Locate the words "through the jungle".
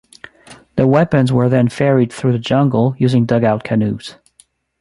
2.11-2.95